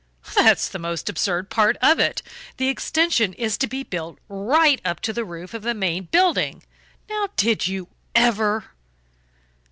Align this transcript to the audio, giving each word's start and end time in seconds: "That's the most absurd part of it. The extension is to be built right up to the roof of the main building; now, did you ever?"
"That's 0.33 0.67
the 0.67 0.79
most 0.79 1.09
absurd 1.09 1.51
part 1.51 1.77
of 1.79 1.99
it. 1.99 2.23
The 2.57 2.69
extension 2.69 3.33
is 3.33 3.55
to 3.59 3.67
be 3.67 3.83
built 3.83 4.17
right 4.29 4.81
up 4.83 4.99
to 5.01 5.13
the 5.13 5.23
roof 5.23 5.53
of 5.53 5.61
the 5.61 5.75
main 5.75 6.05
building; 6.05 6.63
now, 7.07 7.27
did 7.37 7.67
you 7.67 7.87
ever?" 8.15 8.65